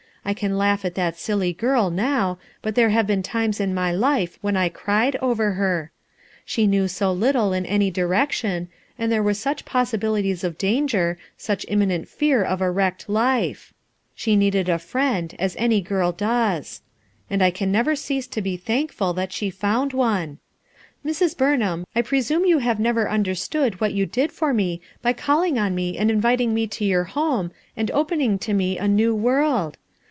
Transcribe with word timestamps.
I 0.23 0.35
can 0.35 0.55
laugh 0.55 0.85
at 0.85 0.93
that 0.95 1.17
silly 1.17 1.51
girl, 1.51 1.89
now, 1.89 2.37
but 2.61 2.75
there 2.75 2.91
have 2.91 3.07
been 3.07 3.23
times 3.23 3.59
in 3.59 3.73
my 3.73 3.91
life 3.91 4.37
when 4.41 4.55
I 4.55 4.69
cried 4.69 5.15
over 5.15 5.53
her, 5.53 5.91
She 6.45 6.67
knew 6.67 6.87
so 6.87 7.11
little 7.11 7.53
in 7.53 7.65
any 7.65 7.89
direction, 7.89 8.67
and 8.99 9.11
there 9.11 9.23
were 9.23 9.33
such 9.33 9.65
possibilities 9.65 10.43
of 10.43 10.59
danger, 10.59 11.17
such 11.37 11.65
imminent 11.67 12.07
fear 12.07 12.43
of 12.43 12.61
a 12.61 12.69
wrecked 12.69 13.09
life, 13.09 13.73
She 14.13 14.35
needed 14.35 14.69
a 14.69 14.77
friend, 14.77 15.33
as 15.39 15.55
every 15.55 15.81
girl 15.81 16.11
docs; 16.11 16.83
and 17.27 17.41
I 17.41 17.49
can 17.49 17.71
never 17.71 17.95
cease 17.95 18.27
to 18.27 18.43
be 18.43 18.57
thankful 18.57 19.13
that 19.13 19.33
she 19.33 19.49
found 19.49 19.91
one. 19.91 20.37
LOOKING 21.03 21.19
BACKWARD 21.19 21.31
195 21.31 21.33
"Mrs* 21.33 21.37
Burnham, 21.37 21.87
I 21.95 22.01
presume 22.03 22.45
you 22.45 22.59
have 22.59 22.79
never 22.79 23.09
understood 23.09 23.81
what 23.81 23.93
you 23.93 24.05
did 24.05 24.31
for 24.31 24.53
me 24.53 24.81
by 25.01 25.13
calling 25.13 25.57
on 25.57 25.73
me 25.73 25.97
and 25.97 26.11
inviting 26.11 26.53
me 26.53 26.67
to 26.67 26.85
your 26.85 27.05
home, 27.05 27.51
and 27.75 27.89
opening 27.89 28.39
La 28.47 28.53
mo 28.53 28.75
a 28.77 28.87
new 28.87 29.15
world. 29.15 29.77